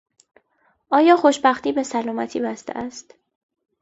آیا 0.89 1.17
خوشبختی 1.17 1.71
به 1.71 1.83
سلامتی 1.83 2.39
بسته 2.39 2.77
است؟ 2.77 3.15